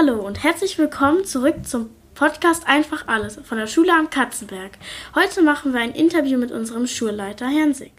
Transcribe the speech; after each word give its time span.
Hallo 0.00 0.24
und 0.24 0.44
herzlich 0.44 0.78
willkommen 0.78 1.24
zurück 1.24 1.66
zum 1.66 1.90
Podcast 2.14 2.68
Einfach 2.68 3.08
Alles 3.08 3.40
von 3.42 3.58
der 3.58 3.66
Schule 3.66 3.92
am 3.92 4.10
Katzenberg. 4.10 4.78
Heute 5.16 5.42
machen 5.42 5.72
wir 5.72 5.80
ein 5.80 5.90
Interview 5.90 6.38
mit 6.38 6.52
unserem 6.52 6.86
Schulleiter 6.86 7.48
Herrn 7.48 7.74
Six. 7.74 7.94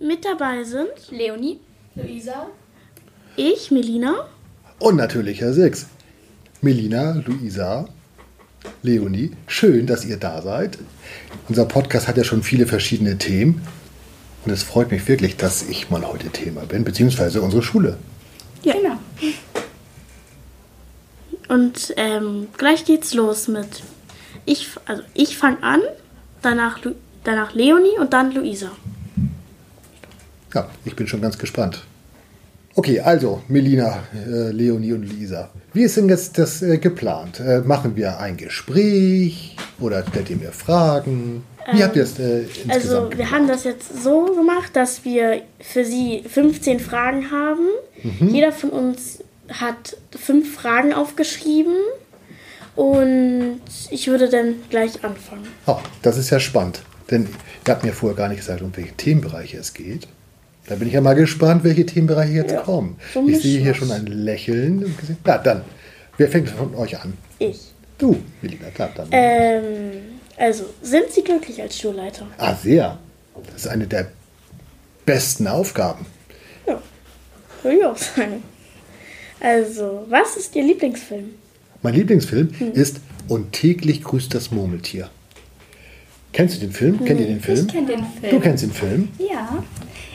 Mit 0.00 0.24
dabei 0.24 0.64
sind 0.64 0.88
Leonie. 1.12 1.60
Luisa. 1.94 2.48
ich, 3.36 3.70
Melina, 3.70 4.26
Und 4.80 4.96
natürlich 4.96 5.40
Herr 5.40 5.52
Six. 5.52 5.86
Melina, 6.60 7.22
Luisa, 7.24 7.88
Leonie, 8.82 9.30
schön, 9.46 9.86
dass 9.86 10.04
ihr 10.04 10.16
da 10.16 10.42
seid. 10.42 10.78
Unser 11.48 11.66
Podcast 11.66 12.08
hat 12.08 12.16
ja 12.16 12.24
schon 12.24 12.42
viele 12.42 12.66
verschiedene 12.66 13.16
Themen. 13.16 13.62
Und 14.44 14.52
es 14.52 14.62
freut 14.62 14.90
mich 14.90 15.06
wirklich, 15.08 15.36
dass 15.36 15.68
ich 15.68 15.90
mal 15.90 16.04
heute 16.06 16.30
Thema 16.30 16.62
bin, 16.62 16.84
beziehungsweise 16.84 17.42
unsere 17.42 17.62
Schule. 17.62 17.96
Ja. 18.62 18.74
Genau. 18.74 18.98
Und 21.48 21.94
ähm, 21.96 22.48
gleich 22.56 22.84
geht's 22.84 23.14
los 23.14 23.48
mit 23.48 23.82
ich, 24.44 24.68
also 24.86 25.02
ich 25.14 25.36
fange 25.36 25.62
an, 25.62 25.80
danach, 26.42 26.82
Lu 26.82 26.94
danach 27.24 27.54
Leonie 27.54 27.98
und 28.00 28.12
dann 28.12 28.32
Luisa. 28.32 28.70
Ja, 30.54 30.68
ich 30.84 30.96
bin 30.96 31.06
schon 31.06 31.20
ganz 31.20 31.36
gespannt. 31.38 31.84
Okay, 32.74 33.00
also 33.00 33.42
Melina, 33.48 34.02
äh, 34.14 34.50
Leonie 34.50 34.92
und 34.92 35.02
Lisa. 35.02 35.50
Wie 35.72 35.82
ist 35.82 35.96
denn 35.96 36.08
jetzt 36.08 36.38
das 36.38 36.62
äh, 36.62 36.78
geplant? 36.78 37.40
Äh, 37.40 37.60
machen 37.60 37.96
wir 37.96 38.18
ein 38.18 38.36
Gespräch 38.36 39.56
oder 39.80 40.04
stellt 40.08 40.30
ihr 40.30 40.36
mir 40.36 40.52
Fragen? 40.52 41.44
Wie 41.72 41.84
habt 41.84 41.96
ihr 41.96 42.02
es 42.04 42.18
äh, 42.18 42.40
insgesamt 42.42 42.72
Also 42.72 42.94
wir 43.02 43.08
geplant? 43.10 43.30
haben 43.32 43.48
das 43.48 43.64
jetzt 43.64 44.02
so 44.02 44.24
gemacht, 44.34 44.74
dass 44.74 45.04
wir 45.04 45.42
für 45.60 45.84
sie 45.84 46.24
15 46.26 46.80
Fragen 46.80 47.30
haben. 47.30 47.66
Mhm. 48.02 48.28
Jeder 48.28 48.52
von 48.52 48.70
uns 48.70 49.18
hat 49.50 49.96
fünf 50.18 50.54
Fragen 50.54 50.92
aufgeschrieben. 50.94 51.74
Und 52.74 53.60
ich 53.90 54.06
würde 54.06 54.28
dann 54.28 54.54
gleich 54.70 55.04
anfangen. 55.04 55.48
Oh, 55.66 55.78
das 56.02 56.16
ist 56.16 56.30
ja 56.30 56.38
spannend, 56.38 56.82
denn 57.10 57.26
ihr 57.66 57.74
habt 57.74 57.82
mir 57.82 57.92
vorher 57.92 58.16
gar 58.16 58.28
nicht 58.28 58.38
gesagt, 58.38 58.62
um 58.62 58.70
welche 58.76 58.92
Themenbereiche 58.92 59.58
es 59.58 59.74
geht. 59.74 60.06
Da 60.68 60.74
bin 60.74 60.88
ich 60.88 60.94
ja 60.94 61.00
mal 61.00 61.14
gespannt, 61.14 61.64
welche 61.64 61.86
Themenbereiche 61.86 62.32
jetzt 62.32 62.52
Ja, 62.52 62.60
kommen. 62.60 62.96
so 63.14 63.26
ich 63.26 63.40
sehe 63.40 63.58
hier 63.60 63.70
Mischmasch. 63.70 63.88
schon 63.88 63.96
ein 63.96 64.06
Lächeln. 64.06 64.94
Na 65.24 65.38
dann, 65.38 65.62
wer 66.18 66.28
fängt 66.28 66.50
von 66.50 66.74
euch 66.74 66.98
an? 67.00 67.14
Ich. 67.38 67.58
Du, 67.96 68.16
Melina, 68.42 68.68
klar, 68.70 68.90
dann. 68.94 69.08
Ähm, 69.10 69.62
also, 70.36 70.64
sind 70.82 71.10
Sie 71.10 71.22
glücklich 71.22 71.60
als 71.60 71.76
Schulleiter? 71.78 72.26
Ah, 72.38 72.54
sehr. 72.54 72.98
Das 73.46 73.62
ist 73.64 73.68
eine 73.68 73.86
der 73.86 74.08
besten 75.06 75.46
Aufgaben. 75.48 76.06
Ja, 76.66 76.80
würde 77.62 77.78
ich 77.78 77.84
auch 77.84 77.96
sagen. 77.96 78.42
Also, 79.40 80.04
was 80.08 80.36
ist 80.36 80.54
Ihr 80.54 80.64
Lieblingsfilm? 80.64 81.30
Mein 81.82 81.94
Lieblingsfilm 81.94 82.50
Hm. 82.58 82.72
ist 82.72 83.00
Und 83.28 83.52
täglich 83.52 84.02
grüßt 84.02 84.32
das 84.34 84.50
Murmeltier. 84.50 85.10
Kennst 86.32 86.56
du 86.56 86.60
den 86.60 86.72
Film? 86.72 87.04
Kennt 87.04 87.20
ihr 87.20 87.26
den 87.26 87.40
Film? 87.40 87.66
Ich 87.66 87.72
kenne 87.72 87.86
den 87.88 88.04
Film. 88.20 88.30
Du 88.30 88.40
kennst 88.40 88.62
den 88.64 88.72
Film? 88.72 89.08
Ja. 89.18 89.62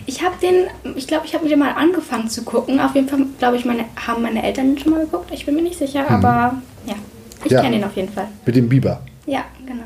Ich 0.06 0.22
habe 0.22 0.36
den, 0.42 0.96
ich 0.96 1.08
glaube, 1.08 1.26
ich 1.26 1.34
habe 1.34 1.44
mit 1.44 1.52
dem 1.52 1.60
mal 1.60 1.72
angefangen 1.72 2.30
zu 2.30 2.44
gucken. 2.44 2.80
Auf 2.80 2.94
jeden 2.96 3.08
Fall, 3.08 3.26
glaube 3.40 3.58
ich, 3.58 3.66
meine, 3.66 3.86
haben 3.96 4.22
meine 4.22 4.44
Eltern 4.44 4.76
den 4.76 4.78
schon 4.80 4.92
mal 4.92 5.06
geguckt. 5.06 5.32
Ich 5.34 5.46
bin 5.46 5.56
mir 5.56 5.62
nicht 5.62 5.78
sicher, 5.78 6.10
aber 6.10 6.62
ja. 6.86 6.96
Ich 7.46 7.52
Ja. 7.52 7.62
kenne 7.62 7.78
den 7.78 7.84
auf 7.86 7.96
jeden 7.96 8.12
Fall. 8.12 8.28
Mit 8.46 8.56
dem 8.56 8.70
Biber. 8.70 9.02
Ja, 9.26 9.44
genau. 9.66 9.84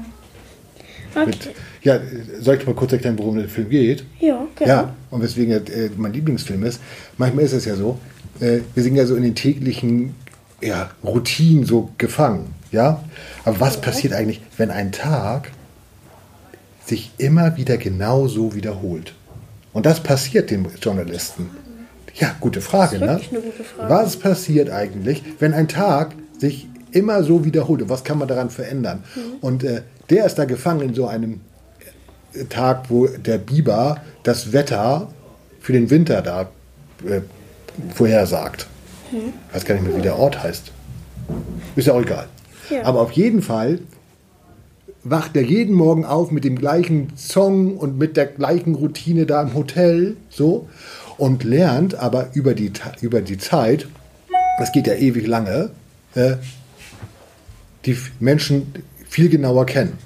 Okay. 1.15 1.25
Mit, 1.25 1.49
ja, 1.81 1.99
soll 2.39 2.55
ich 2.57 2.65
mal 2.67 2.75
kurz 2.75 2.91
erklären, 2.91 3.17
worum 3.17 3.37
der 3.37 3.47
Film 3.49 3.69
geht? 3.69 4.03
Ja, 4.19 4.39
genau. 4.55 4.69
Ja, 4.69 4.95
und 5.09 5.21
weswegen 5.21 5.52
er, 5.53 5.67
äh, 5.75 5.89
mein 5.97 6.14
Lieblingsfilm 6.14 6.63
ist. 6.63 6.80
Manchmal 7.17 7.45
ist 7.45 7.53
es 7.53 7.65
ja 7.65 7.75
so, 7.75 7.97
äh, 8.39 8.59
wir 8.75 8.83
sind 8.83 8.95
ja 8.95 9.05
so 9.05 9.15
in 9.15 9.23
den 9.23 9.36
täglichen 9.36 10.13
ja, 10.61 10.92
Routinen 11.03 11.65
so 11.65 11.89
gefangen. 11.97 12.53
Ja? 12.71 13.03
Aber 13.45 13.59
was 13.59 13.80
passiert 13.81 14.13
eigentlich, 14.13 14.42
wenn 14.58 14.69
ein 14.71 14.92
Tag 14.92 15.52
sich 16.86 17.11
immer 17.17 17.58
wieder 17.58 17.77
genauso 17.77 18.53
wiederholt? 18.55 19.13
Und 19.77 19.86
das 19.86 19.99
passiert 19.99 20.49
den 20.49 20.65
Journalisten. 20.82 21.52
Ja, 22.15 22.36
gute 22.39 22.61
Frage, 22.61 22.98
Das 22.98 23.21
ist 23.21 23.32
ne? 23.32 23.38
eine 23.38 23.48
gute 23.52 23.64
Frage. 23.64 23.93
Was 23.93 24.17
passiert 24.17 24.71
eigentlich, 24.71 25.21
wenn 25.38 25.54
ein 25.54 25.67
Tag 25.67 26.15
sich 26.39 26.67
immer 26.89 27.21
so 27.21 27.45
wiederholt? 27.45 27.83
Und 27.83 27.89
was 27.89 28.04
kann 28.04 28.17
man 28.17 28.27
daran 28.27 28.49
verändern? 28.49 29.04
Mhm. 29.16 29.21
Und 29.39 29.64
äh, 29.64 29.83
der 30.10 30.26
ist 30.26 30.33
da 30.39 30.45
gefangen 30.45 30.82
in 30.82 30.95
so 30.95 31.05
einem 31.05 31.42
äh, 32.33 32.45
Tag, 32.45 32.89
wo 32.89 33.05
der 33.05 33.37
Biber 33.37 34.02
das 34.23 34.52
Wetter 34.52 35.10
für 35.61 35.73
den 35.73 35.92
Winter 35.92 36.23
da 36.23 36.49
äh, 37.08 37.21
vorhersagt. 37.93 38.66
Mhm. 39.11 39.33
Ich 39.49 39.55
weiß 39.58 39.66
gar 39.66 39.76
nicht 39.76 39.86
mehr, 39.86 39.95
wie 39.95 40.02
der 40.02 40.17
Ort 40.17 40.42
heißt. 40.42 40.71
Ist 41.76 41.86
ja 41.86 41.93
auch 41.93 42.02
egal. 42.02 42.26
Ja. 42.71 42.83
Aber 42.83 43.02
auf 43.02 43.11
jeden 43.11 43.43
Fall 43.43 43.77
wacht 45.09 45.35
er 45.35 45.43
jeden 45.43 45.75
Morgen 45.75 46.05
auf 46.05 46.31
mit 46.31 46.43
dem 46.43 46.57
gleichen 46.57 47.13
Song 47.15 47.77
und 47.77 47.97
mit 47.97 48.17
der 48.17 48.25
gleichen 48.25 48.75
Routine 48.75 49.25
da 49.25 49.41
im 49.41 49.53
Hotel, 49.53 50.17
so, 50.29 50.67
und 51.17 51.43
lernt 51.43 51.95
aber 51.95 52.29
über 52.33 52.53
die, 52.53 52.71
über 53.01 53.21
die 53.21 53.37
Zeit, 53.37 53.87
das 54.59 54.71
geht 54.71 54.87
ja 54.87 54.93
ewig 54.93 55.27
lange, 55.27 55.71
äh, 56.15 56.35
die 57.85 57.97
Menschen 58.19 58.73
viel 59.07 59.29
genauer 59.29 59.65
kennen. 59.65 59.97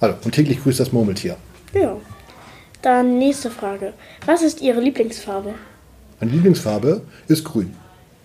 Also, 0.00 0.16
und 0.24 0.32
täglich 0.32 0.62
grüßt 0.62 0.80
das 0.80 0.92
Murmeltier. 0.92 1.36
Ja. 1.72 1.96
Dann 2.82 3.18
nächste 3.18 3.50
Frage. 3.50 3.94
Was 4.26 4.42
ist 4.42 4.60
Ihre 4.60 4.80
Lieblingsfarbe? 4.80 5.54
Meine 6.20 6.32
Lieblingsfarbe 6.32 7.02
ist 7.26 7.44
grün. 7.44 7.74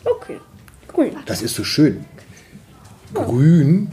Okay. 0.03 0.37
Grün. 0.87 1.15
Das 1.25 1.41
ist 1.41 1.55
so 1.55 1.63
schön. 1.63 2.05
Grün. 3.13 3.89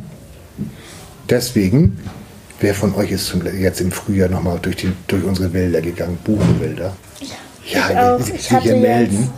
Deswegen, 1.30 1.98
wer 2.60 2.74
von 2.74 2.94
euch 2.94 3.10
ist 3.10 3.26
zum, 3.26 3.42
jetzt 3.58 3.80
im 3.80 3.90
Frühjahr 3.92 4.28
nochmal 4.28 4.58
durch, 4.60 4.76
die, 4.76 4.92
durch 5.06 5.24
unsere 5.24 5.52
Wälder 5.52 5.80
gegangen? 5.80 6.18
Buchenwälder. 6.24 6.96
Ja, 7.66 7.90
Ich 7.90 7.96
auch. 7.96 8.20
sich 8.20 8.34
Ich 8.36 8.50
hatte 8.50 8.62
hier 8.64 8.76
melden. 8.76 9.18
jetzt- 9.20 9.30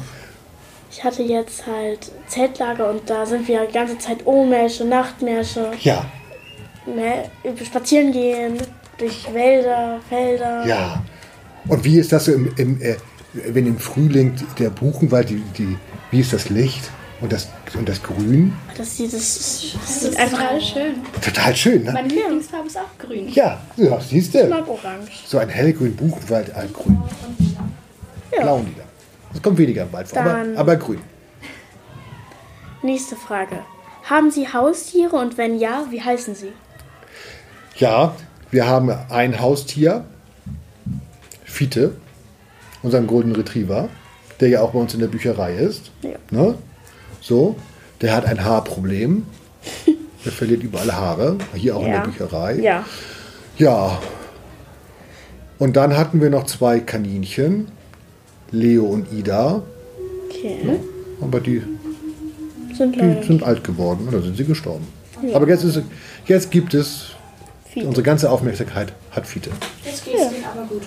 Ich 0.92 1.04
hatte 1.04 1.22
jetzt 1.22 1.66
halt 1.66 2.10
Zeltlager 2.28 2.90
und 2.90 3.08
da 3.08 3.24
sind 3.24 3.46
wir 3.48 3.64
die 3.66 3.72
ganze 3.72 3.96
Zeit 3.98 4.26
Ohrmärsche, 4.26 4.84
Nachtmärsche, 4.84 5.70
Ja, 5.80 6.04
ne, 6.86 7.30
spazieren 7.64 8.12
gehen, 8.12 8.54
durch 8.98 9.26
Wälder, 9.32 10.00
Felder. 10.08 10.66
ja. 10.66 11.02
Und 11.68 11.84
wie 11.84 11.98
ist 11.98 12.10
das 12.12 12.24
so 12.24 12.32
im, 12.32 12.52
im 12.56 12.80
äh, 12.82 12.96
wenn 13.32 13.66
im 13.66 13.78
Frühling 13.78 14.34
der 14.58 14.70
Buchenwald, 14.70 15.30
die, 15.30 15.42
die, 15.56 15.76
wie 16.10 16.20
ist 16.20 16.32
das 16.32 16.48
Licht 16.50 16.90
und 17.20 17.32
das, 17.32 17.48
und 17.76 17.88
das 17.88 18.02
Grün? 18.02 18.52
Das 18.76 18.96
sieht, 18.96 19.12
das, 19.12 19.20
das 19.20 19.72
Das 19.80 20.00
sieht 20.00 20.10
ist 20.10 20.18
einfach 20.18 20.38
total 20.38 20.60
schön. 20.60 20.94
Total 21.20 21.56
schön, 21.56 21.84
ne? 21.84 21.92
Meine 21.92 22.08
Lieblingsfarbe 22.08 22.66
ist 22.66 22.78
auch 22.78 22.98
grün. 22.98 23.28
Ja, 23.28 23.60
ja 23.76 24.00
siehst 24.00 24.34
Ich 24.34 24.40
du. 24.40 24.48
mag 24.48 24.66
orange. 24.68 25.10
So 25.26 25.38
ein 25.38 25.48
hellgrün 25.48 25.94
Buchenwald, 25.94 26.54
ein 26.54 26.72
grün. 26.72 26.98
Ja. 28.32 28.42
Blau 28.42 28.56
und 28.56 28.68
lila. 28.68 28.84
Das 29.32 29.42
kommt 29.42 29.58
weniger 29.58 29.82
im 29.82 29.92
Wald 29.92 30.08
vor, 30.08 30.22
aber, 30.22 30.44
aber 30.56 30.76
grün. 30.76 31.00
Nächste 32.82 33.16
Frage. 33.16 33.60
Haben 34.04 34.30
Sie 34.30 34.48
Haustiere 34.48 35.16
und 35.16 35.36
wenn 35.36 35.58
ja, 35.58 35.86
wie 35.90 36.02
heißen 36.02 36.34
sie? 36.34 36.52
Ja, 37.76 38.14
wir 38.50 38.66
haben 38.66 38.90
ein 39.10 39.40
Haustier, 39.40 40.04
Fiete, 41.44 41.96
unseren 42.82 43.06
Golden 43.06 43.32
Retriever, 43.32 43.88
der 44.40 44.48
ja 44.48 44.62
auch 44.62 44.72
bei 44.72 44.78
uns 44.78 44.94
in 44.94 45.00
der 45.00 45.08
Bücherei 45.08 45.54
ist. 45.54 45.90
Ja. 46.02 46.10
Ne? 46.30 46.54
So, 47.20 47.56
der 48.00 48.14
hat 48.14 48.24
ein 48.26 48.44
Haarproblem. 48.44 49.24
Der 50.22 50.32
verliert 50.32 50.62
überall 50.62 50.92
Haare, 50.92 51.38
hier 51.54 51.74
auch 51.74 51.82
in 51.82 51.92
der 51.92 52.00
Bücherei. 52.00 52.56
Ja. 52.56 52.84
Ja. 53.56 53.98
Und 55.58 55.76
dann 55.76 55.96
hatten 55.96 56.20
wir 56.20 56.28
noch 56.28 56.44
zwei 56.44 56.78
Kaninchen, 56.80 57.68
Leo 58.50 58.84
und 58.84 59.10
Ida, 59.12 59.62
Okay. 60.28 60.78
aber 61.22 61.40
die, 61.40 61.62
Sind 62.76 62.96
die 62.96 63.26
sind 63.26 63.42
alt 63.42 63.64
geworden 63.64 64.06
oder 64.08 64.20
sind 64.20 64.36
sie 64.36 64.44
gestorben. 64.44 64.86
Aber 65.32 65.48
jetzt, 65.48 65.64
ist, 65.64 65.80
jetzt 66.26 66.50
gibt 66.50 66.74
es, 66.74 67.12
viele. 67.70 67.86
unsere 67.86 68.02
ganze 68.02 68.30
Aufmerksamkeit 68.30 68.92
hat 69.12 69.26
Fiete. 69.26 69.48
Jetzt 69.86 70.04
geht's 70.04 70.20
Ihnen 70.20 70.44
aber 70.54 70.66
gut. 70.66 70.82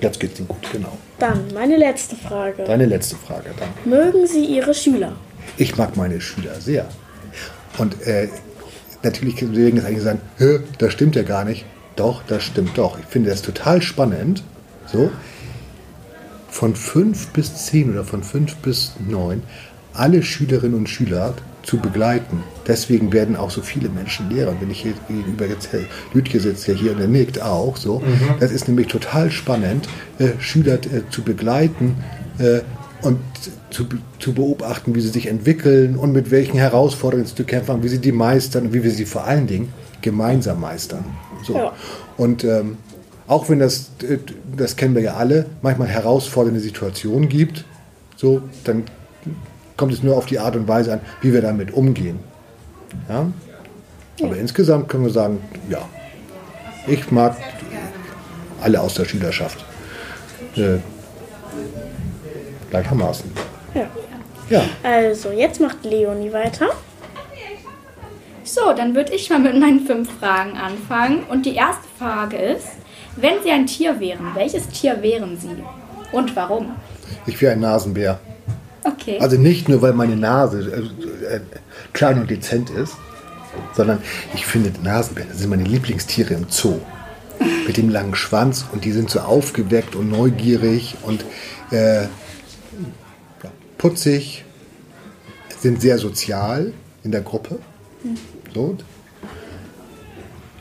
Jetzt 0.00 0.20
geht's 0.20 0.38
Ihnen 0.38 0.46
gut, 0.46 0.70
genau. 0.72 0.96
Dann 1.18 1.46
meine 1.52 1.76
letzte 1.76 2.14
Frage. 2.14 2.62
Deine 2.62 2.86
letzte 2.86 3.16
Frage 3.16 3.50
dann. 3.58 3.68
Mögen 3.90 4.24
Sie 4.28 4.44
Ihre 4.44 4.72
Schüler? 4.72 5.16
Ich 5.56 5.76
mag 5.76 5.96
meine 5.96 6.20
Schüler 6.20 6.60
sehr. 6.60 6.88
Und 7.78 8.06
äh, 8.06 8.28
natürlich 9.02 9.36
können 9.36 9.54
Sie 9.54 9.62
jetzt 9.62 9.84
eigentlich 9.84 10.02
sagen, 10.02 10.20
das 10.78 10.92
stimmt 10.92 11.16
ja 11.16 11.22
gar 11.22 11.44
nicht. 11.44 11.64
Doch, 11.96 12.22
das 12.26 12.44
stimmt 12.44 12.78
doch. 12.78 12.98
Ich 12.98 13.06
finde 13.06 13.30
das 13.30 13.42
total 13.42 13.82
spannend. 13.82 14.44
So, 14.86 15.10
von 16.48 16.74
fünf 16.74 17.28
bis 17.28 17.66
zehn 17.66 17.90
oder 17.92 18.04
von 18.04 18.22
fünf 18.22 18.56
bis 18.56 18.94
neun 19.06 19.42
alle 19.92 20.22
Schülerinnen 20.22 20.76
und 20.76 20.88
Schüler 20.88 21.34
zu 21.62 21.78
begleiten. 21.78 22.42
Deswegen 22.66 23.12
werden 23.12 23.36
auch 23.36 23.50
so 23.50 23.62
viele 23.62 23.88
Menschen 23.88 24.30
Lehrer. 24.30 24.54
Wenn 24.60 24.70
ich 24.70 24.80
hier 24.82 24.94
gegenüber 25.08 25.46
jetzt 25.46 25.72
Herr 25.72 25.80
Lütke 26.14 26.40
sitzt, 26.40 26.66
der 26.66 26.74
hier 26.74 26.92
und 26.92 26.98
der 26.98 27.08
nickt 27.08 27.42
auch 27.42 27.76
so. 27.76 28.02
Das 28.40 28.52
ist 28.52 28.68
nämlich 28.68 28.86
total 28.86 29.30
spannend, 29.30 29.88
äh, 30.18 30.30
Schüler 30.38 30.74
äh, 30.74 31.02
zu 31.10 31.22
begleiten 31.22 31.96
äh, 32.38 32.60
und 33.02 33.18
zu, 33.70 33.86
zu 34.18 34.32
beobachten, 34.32 34.94
wie 34.94 35.00
sie 35.00 35.08
sich 35.08 35.26
entwickeln 35.26 35.96
und 35.96 36.12
mit 36.12 36.30
welchen 36.30 36.58
Herausforderungen 36.58 37.26
sie 37.26 37.34
zu 37.34 37.44
kämpfen 37.44 37.74
haben, 37.74 37.82
wie 37.82 37.88
sie 37.88 38.00
die 38.00 38.12
meistern 38.12 38.66
und 38.66 38.72
wie 38.72 38.82
wir 38.82 38.90
sie 38.90 39.04
vor 39.04 39.24
allen 39.24 39.46
Dingen 39.46 39.72
gemeinsam 40.00 40.60
meistern. 40.60 41.04
So. 41.44 41.54
Ja. 41.54 41.72
Und 42.16 42.44
ähm, 42.44 42.78
auch 43.26 43.48
wenn 43.48 43.60
das, 43.60 43.90
äh, 44.02 44.18
das 44.56 44.76
kennen 44.76 44.94
wir 44.94 45.02
ja 45.02 45.14
alle, 45.14 45.46
manchmal 45.62 45.88
herausfordernde 45.88 46.60
Situationen 46.60 47.28
gibt, 47.28 47.64
so, 48.16 48.42
dann 48.64 48.84
kommt 49.76 49.92
es 49.92 50.02
nur 50.02 50.16
auf 50.16 50.26
die 50.26 50.38
Art 50.40 50.56
und 50.56 50.66
Weise 50.66 50.94
an, 50.94 51.00
wie 51.20 51.32
wir 51.32 51.42
damit 51.42 51.72
umgehen. 51.72 52.18
Ja? 53.08 53.30
Aber 54.22 54.36
insgesamt 54.36 54.88
können 54.88 55.04
wir 55.04 55.12
sagen, 55.12 55.38
ja, 55.70 55.88
ich 56.86 57.10
mag 57.12 57.36
alle 58.60 58.80
aus 58.80 58.94
der 58.94 59.04
Schülerschaft. 59.04 59.64
Äh, 60.56 60.78
gleichermaßen. 62.70 63.30
Ja. 63.74 63.86
Ja, 64.50 64.62
Also, 64.82 65.30
jetzt 65.30 65.60
macht 65.60 65.84
Leonie 65.84 66.32
weiter. 66.32 66.68
So, 68.44 68.72
dann 68.74 68.94
würde 68.94 69.12
ich 69.12 69.28
mal 69.28 69.38
mit 69.38 69.58
meinen 69.60 69.86
fünf 69.86 70.08
Fragen 70.18 70.56
anfangen. 70.56 71.24
Und 71.28 71.44
die 71.44 71.54
erste 71.54 71.84
Frage 71.98 72.36
ist, 72.38 72.66
wenn 73.16 73.42
Sie 73.44 73.50
ein 73.50 73.66
Tier 73.66 74.00
wären, 74.00 74.34
welches 74.34 74.66
Tier 74.68 75.02
wären 75.02 75.38
Sie? 75.38 75.62
Und 76.12 76.34
warum? 76.34 76.70
ich 77.26 77.40
wäre 77.42 77.52
ein 77.52 77.60
Nasenbär. 77.60 78.18
Okay. 78.84 79.18
Also 79.20 79.36
nicht 79.36 79.68
nur, 79.68 79.82
weil 79.82 79.92
meine 79.92 80.16
Nase 80.16 80.90
äh, 81.30 81.36
äh, 81.36 81.40
klein 81.92 82.18
und 82.20 82.30
dezent 82.30 82.70
ist, 82.70 82.94
sondern 83.74 83.98
ich 84.34 84.46
finde 84.46 84.72
Nasenbären, 84.82 85.28
das 85.30 85.40
sind 85.40 85.50
meine 85.50 85.64
Lieblingstiere 85.64 86.32
im 86.32 86.46
Zoo. 86.48 86.78
Mit 87.66 87.76
dem 87.76 87.90
langen 87.90 88.14
Schwanz 88.14 88.64
und 88.72 88.84
die 88.84 88.92
sind 88.92 89.10
so 89.10 89.20
aufgeweckt 89.20 89.94
und 89.94 90.10
neugierig 90.10 90.96
und 91.02 91.24
äh, 91.70 92.06
putzig, 93.78 94.44
sind 95.60 95.80
sehr 95.80 95.98
sozial 95.98 96.72
in 97.04 97.12
der 97.12 97.22
Gruppe. 97.22 97.58
So. 98.54 98.76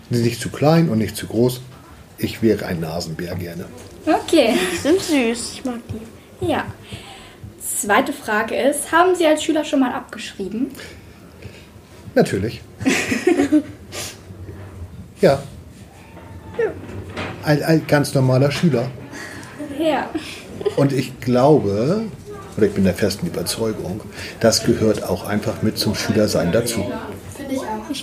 Sind 0.09 0.23
nicht 0.23 0.39
zu 0.39 0.49
klein 0.49 0.89
und 0.89 0.99
nicht 0.99 1.15
zu 1.17 1.27
groß. 1.27 1.61
Ich 2.17 2.41
wäre 2.41 2.65
ein 2.65 2.79
Nasenbär 2.79 3.35
gerne. 3.35 3.65
Okay. 4.05 4.55
Die 4.71 4.77
sind 4.77 5.01
süß. 5.01 5.51
Ich 5.53 5.65
mag 5.65 5.79
die. 5.89 6.47
Ja. 6.47 6.65
Zweite 7.59 8.13
Frage 8.13 8.55
ist, 8.55 8.91
haben 8.91 9.15
Sie 9.15 9.25
als 9.25 9.43
Schüler 9.43 9.65
schon 9.65 9.81
mal 9.81 9.91
abgeschrieben? 9.91 10.71
Natürlich. 12.15 12.61
ja. 15.21 15.43
Ein, 17.43 17.63
ein 17.63 17.87
ganz 17.87 18.13
normaler 18.13 18.51
Schüler. 18.51 18.89
Ja. 19.79 20.09
Und 20.75 20.91
ich 20.91 21.19
glaube, 21.19 22.05
oder 22.57 22.67
ich 22.67 22.73
bin 22.73 22.83
der 22.83 22.93
festen 22.93 23.27
Überzeugung, 23.27 24.01
das 24.39 24.65
gehört 24.65 25.03
auch 25.03 25.27
einfach 25.27 25.61
mit 25.61 25.77
zum 25.77 25.95
Schülersein 25.95 26.51
dazu. 26.51 26.85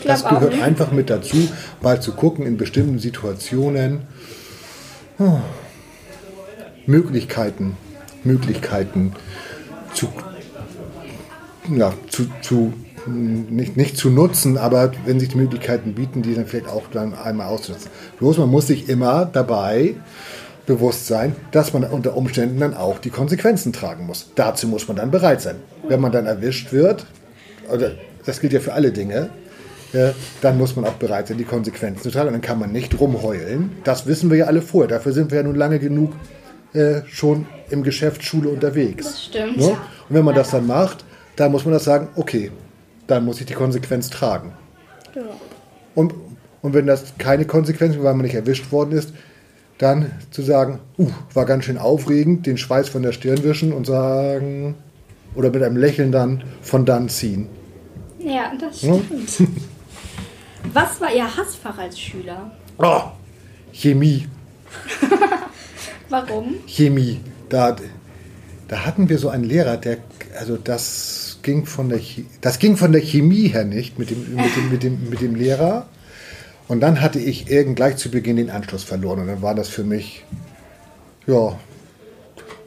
Das 0.05 0.25
gehört 0.25 0.62
einfach 0.62 0.93
mit 0.93 1.11
dazu, 1.11 1.49
mal 1.83 2.01
zu 2.01 2.12
gucken 2.12 2.47
in 2.47 2.56
bestimmten 2.56 2.99
Situationen. 2.99 4.03
oh, 5.19 5.39
Möglichkeiten, 6.87 7.77
Möglichkeiten 8.25 9.15
zu, 9.95 10.09
ja, 11.75 11.93
zu, 12.11 12.27
zu 12.43 12.75
nicht, 13.06 13.77
nicht 13.77 13.97
zu 13.97 14.11
nutzen, 14.11 14.56
aber 14.56 14.93
wenn 15.05 15.21
sich 15.21 15.31
die 15.31 15.37
Möglichkeiten 15.37 15.95
bieten, 15.95 16.23
die 16.23 16.35
dann 16.35 16.47
vielleicht 16.47 16.69
auch 16.69 16.85
dann 16.93 17.15
einmal 17.15 17.49
auszunutzen. 17.49 17.91
Bloß 18.19 18.39
man 18.39 18.51
muss 18.51 18.67
sich 18.67 18.89
immer 18.89 19.27
dabei 19.27 19.95
bewusst 20.67 21.07
sein, 21.07 21.37
dass 21.51 21.73
man 21.73 21.85
unter 21.85 22.17
Umständen 22.17 22.61
dann 22.61 22.75
auch 22.75 22.99
die 22.99 23.11
Konsequenzen 23.11 23.73
tragen 23.73 24.07
muss. 24.07 24.31
Dazu 24.35 24.67
muss 24.67 24.89
man 24.89 24.97
dann 24.97 25.11
bereit 25.11 25.41
sein. 25.41 25.57
Wenn 25.89 26.01
man 26.01 26.13
dann 26.13 26.27
erwischt 26.27 26.73
wird, 26.73 27.07
oder 27.71 27.93
das 28.25 28.41
gilt 28.41 28.53
ja 28.53 28.61
für 28.61 28.73
alle 28.73 28.93
Dinge, 28.93 29.31
äh, 29.93 30.11
dann 30.41 30.59
muss 30.59 30.75
man 30.77 30.85
auch 30.85 30.95
bereit 30.95 31.29
sein, 31.29 31.39
die 31.39 31.45
Konsequenzen 31.45 32.03
zu 32.03 32.11
tragen. 32.11 32.29
Und 32.29 32.35
dann 32.35 32.43
kann 32.43 32.59
man 32.59 32.73
nicht 32.73 32.99
rumheulen. 32.99 33.73
Das 33.85 34.07
wissen 34.07 34.31
wir 34.31 34.39
ja 34.39 34.47
alle 34.47 34.63
vorher. 34.63 34.89
Dafür 34.89 35.13
sind 35.13 35.31
wir 35.31 35.39
ja 35.39 35.45
nun 35.45 35.55
lange 35.55 35.79
genug 35.79 36.13
äh, 36.73 37.03
schon 37.07 37.47
im 37.71 37.83
Geschäft 37.83 38.25
Schule 38.25 38.49
unterwegs. 38.49 39.05
Das 39.05 39.25
stimmt. 39.25 39.57
Ne? 39.59 39.69
Und 39.69 39.77
wenn 40.09 40.25
man 40.25 40.35
das 40.35 40.51
dann 40.51 40.67
macht, 40.67 41.05
dann 41.37 41.53
muss 41.53 41.65
man 41.65 41.75
das 41.75 41.85
sagen, 41.85 42.09
okay, 42.17 42.51
dann 43.07 43.25
muss 43.25 43.41
ich 43.41 43.47
die 43.47 43.55
Konsequenz 43.55 44.11
tragen. 44.11 44.53
Ja. 45.15 45.23
Und, 45.95 46.15
und 46.63 46.75
wenn 46.75 46.87
das 46.87 47.15
keine 47.19 47.45
Konsequenz, 47.45 47.97
weil 47.97 48.15
man 48.15 48.23
nicht 48.23 48.35
erwischt 48.35 48.73
worden 48.73 48.93
ist, 48.93 49.13
dann 49.79 50.12
zu 50.31 50.43
sagen, 50.43 50.81
uh, 50.99 51.11
war 51.32 51.47
ganz 51.47 51.65
schön 51.65 51.79
aufregend, 51.79 52.47
den 52.47 52.56
Schweiß 52.56 52.88
von 52.88 53.03
der 53.03 53.12
Stirn 53.12 53.43
wischen 53.43 53.73
und 53.73 53.87
sagen, 53.87 54.76
oder 55.35 55.50
mit 55.50 55.62
einem 55.62 55.76
Lächeln 55.76 56.12
dann 56.12 56.44
von 56.62 56.87
dann 56.87 57.09
ziehen. 57.09 57.49
Ja, 58.19 58.53
das 58.59 58.79
stimmt. 58.79 59.49
Was 60.73 61.00
war 61.00 61.12
Ihr 61.12 61.37
Hassfach 61.37 61.76
als 61.76 61.99
Schüler? 61.99 62.50
Oh, 62.79 63.03
Chemie, 63.73 64.26
Warum? 66.09 66.55
Chemie. 66.67 67.20
Da, 67.49 67.77
da 68.69 68.85
hatten 68.85 69.09
wir 69.09 69.19
so 69.19 69.29
einen 69.29 69.44
Lehrer, 69.44 69.77
der, 69.77 69.99
also 70.38 70.56
das 70.56 71.38
ging 71.43 71.67
von 71.67 71.88
der, 71.88 72.00
das 72.41 72.59
ging 72.59 72.77
von 72.77 72.93
der 72.93 73.00
Chemie 73.00 73.49
her 73.49 73.65
nicht 73.65 73.99
mit 73.99 74.11
dem, 74.11 74.35
mit 74.35 74.56
dem, 74.56 74.70
mit 74.70 74.82
dem, 74.82 75.11
mit 75.11 75.20
dem 75.20 75.35
Lehrer. 75.35 75.87
Und 76.69 76.81
dann 76.81 77.01
hatte 77.01 77.19
ich 77.19 77.51
irgend 77.51 77.77
gleich 77.77 77.97
zu 77.97 78.11
Beginn 78.11 78.37
den 78.37 78.51
Anschluss 78.51 78.85
verloren. 78.85 79.21
Und 79.21 79.27
dann 79.27 79.43
war 79.43 79.55
das 79.55 79.69
für 79.69 79.85
mich, 79.85 80.25
ja, 81.27 81.59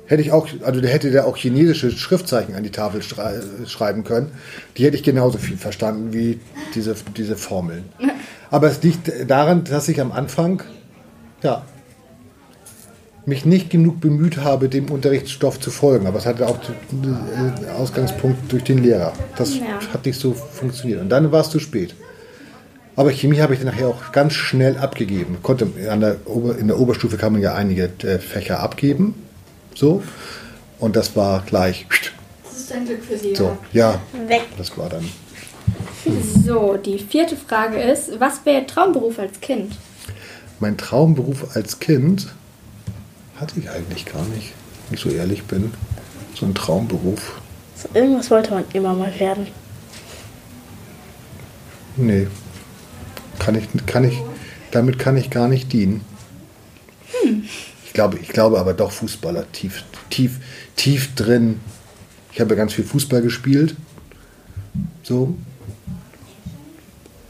hätte 0.06 0.22
ich 0.22 0.32
auch, 0.32 0.48
also 0.64 0.82
hätte 0.82 1.12
der 1.12 1.26
auch 1.26 1.36
chinesische 1.36 1.92
Schriftzeichen 1.92 2.56
an 2.56 2.64
die 2.64 2.70
Tafel 2.72 3.02
schrei 3.02 3.40
schreiben 3.66 4.04
können. 4.04 4.32
Die 4.78 4.86
hätte 4.86 4.96
ich 4.96 5.04
genauso 5.04 5.38
viel 5.38 5.58
verstanden 5.58 6.14
wie 6.14 6.40
diese, 6.76 6.96
diese 7.16 7.36
Formeln. 7.36 7.86
Aber 8.52 8.68
es 8.68 8.82
liegt 8.84 9.12
daran, 9.30 9.64
dass 9.66 9.90
ich 9.90 10.00
am 10.00 10.12
Anfang, 10.12 10.64
ja, 11.44 11.64
mich 13.26 13.46
nicht 13.46 13.70
genug 13.70 14.00
bemüht 14.00 14.38
habe, 14.38 14.70
dem 14.70 14.90
Unterrichtsstoff 14.90 15.60
zu 15.60 15.70
folgen. 15.70 16.08
Aber 16.08 16.20
es 16.20 16.26
hatte 16.26 16.48
auch 16.48 16.60
den 16.92 17.18
Ausgangspunkt 17.78 18.50
durch 18.54 18.64
den 18.64 18.82
Lehrer. 18.82 19.12
Das 19.36 19.56
Ja. 19.58 19.64
hat 19.92 20.06
nicht 20.06 20.18
so 20.18 20.34
funktioniert. 20.34 21.02
Und 21.02 21.10
dann 21.10 21.30
war 21.34 21.42
es 21.42 21.50
zu 21.50 21.60
spät. 21.60 21.94
Aber 22.98 23.12
Chemie 23.12 23.40
habe 23.42 23.54
ich 23.54 23.60
dann 23.60 23.70
nachher 23.70 23.88
auch 23.88 24.12
ganz 24.12 24.34
schnell 24.34 24.76
abgegeben. 24.78 25.38
Konnte 25.44 25.68
an 25.88 26.02
der 26.02 26.18
Ober, 26.26 26.58
in 26.58 26.68
der 26.68 26.80
Oberstufe 26.80 27.16
kann 27.16 27.32
man 27.32 27.44
ja 27.44 27.54
einige 27.54 27.92
äh, 28.02 28.18
Fächer 28.18 28.60
abgeben. 28.60 29.14
So. 29.76 30.02
Und 30.80 30.96
das 30.96 31.16
war 31.16 31.44
gleich. 31.46 31.86
Das 32.44 32.58
ist 32.58 32.72
ein 32.72 32.86
Glück 32.86 33.04
für 33.04 33.16
Sie. 33.16 33.36
So, 33.36 33.56
ja, 33.72 34.02
Weg. 34.28 34.42
das 34.58 34.76
war 34.80 34.90
dann. 34.90 35.08
So, 36.44 36.76
die 36.78 36.98
vierte 36.98 37.36
Frage 37.36 37.80
ist, 37.80 38.20
was 38.20 38.44
wäre 38.46 38.62
Ihr 38.62 38.68
Traumberuf 38.68 39.20
als 39.20 39.40
Kind? 39.42 39.78
Mein 40.60 40.76
Traumberuf 40.76 41.56
als 41.56 41.80
Kind 41.80 42.34
hatte 43.40 43.60
ich 43.60 43.70
eigentlich 43.70 44.06
gar 44.06 44.26
nicht, 44.26 44.54
wenn 44.88 44.96
ich 44.96 45.02
so 45.02 45.10
ehrlich 45.10 45.44
bin. 45.44 45.72
So 46.34 46.48
ein 46.48 46.56
Traumberuf. 46.56 47.42
So, 47.76 47.90
irgendwas 47.94 48.32
wollte 48.32 48.56
man 48.56 48.64
immer 48.74 48.94
mal 48.94 49.20
werden. 49.20 49.48
Nee. 51.96 52.28
Kann 53.48 53.56
ich, 53.56 53.86
kann 53.86 54.04
ich, 54.04 54.22
damit 54.72 55.00
kann 55.00 55.16
ich 55.16 55.30
gar 55.30 55.48
nicht 55.48 55.72
dienen. 55.72 56.02
Ich, 57.86 57.94
glaube, 57.94 58.20
ich 58.20 58.28
glaube 58.28 58.60
aber 58.60 58.74
doch 58.74 58.92
Fußballer, 58.92 59.50
tief, 59.54 59.86
tief, 60.10 60.42
tief 60.76 61.16
drin. 61.16 61.62
Ich 62.34 62.42
habe 62.42 62.50
ja 62.50 62.58
ganz 62.58 62.74
viel 62.74 62.84
Fußball 62.84 63.22
gespielt. 63.22 63.78
So. 65.02 65.34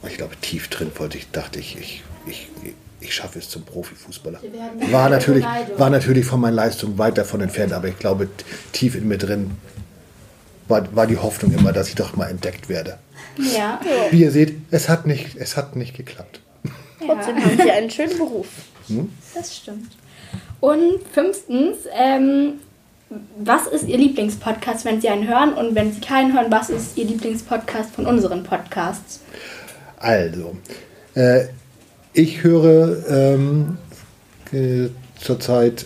Ich 0.08 0.18
glaube, 0.18 0.36
tief 0.42 0.70
drin 0.70 0.90
wollte 0.96 1.20
ich, 1.20 1.30
dachte 1.30 1.60
ich, 1.60 1.78
ich, 1.78 2.02
ich, 2.26 2.50
ich 3.00 3.14
schaffe 3.14 3.38
es 3.38 3.48
zum 3.50 3.62
Profifußballer. 3.62 4.40
War 4.90 5.12
natürlich, 5.12 5.46
war 5.78 5.92
natürlich 5.92 6.26
von 6.26 6.42
meinen 6.42 6.56
Leistungen 6.56 6.98
weit 6.98 7.20
davon 7.20 7.42
entfernt, 7.42 7.74
aber 7.74 7.90
ich 7.90 8.00
glaube, 8.00 8.28
tief 8.72 8.96
in 8.96 9.08
mir 9.08 9.20
drin 9.20 9.52
war, 10.68 10.96
war 10.96 11.06
die 11.06 11.18
Hoffnung 11.18 11.54
immer, 11.54 11.74
dass 11.74 11.90
ich 11.90 11.96
doch 11.96 12.16
mal 12.16 12.26
entdeckt 12.28 12.70
werde. 12.70 12.98
Ja. 13.38 13.80
Wie 14.12 14.22
ihr 14.22 14.32
seht, 14.32 14.56
es 14.72 14.90
hat 14.90 15.06
nicht, 15.06 15.36
es 15.38 15.58
hat 15.58 15.76
nicht 15.76 15.96
geklappt. 15.96 16.42
Trotzdem 17.06 17.44
haben 17.44 17.58
sie 17.62 17.72
einen 17.72 17.90
schönen 17.90 18.18
Beruf. 18.18 18.48
Das 19.34 19.56
stimmt. 19.56 19.92
Und 20.60 21.00
fünftens, 21.14 21.78
ähm, 21.94 22.54
was 23.38 23.68
ist 23.68 23.88
Ihr 23.88 23.98
Lieblingspodcast, 23.98 24.84
wenn 24.86 25.00
Sie 25.00 25.10
einen 25.10 25.28
hören? 25.28 25.54
Und 25.54 25.76
wenn 25.76 25.94
Sie 25.94 26.02
keinen 26.02 26.34
hören, 26.34 26.48
was 26.52 26.70
ist 26.70 26.98
Ihr 26.98 27.06
Lieblingspodcast 27.06 27.94
von 27.94 28.06
unseren 28.06 28.44
Podcasts? 28.44 29.22
Also, 29.98 30.58
äh, 31.16 31.46
ich 32.14 32.44
höre 32.44 33.08
ähm, 33.10 33.78
äh, 34.52 34.90
zurzeit 35.22 35.86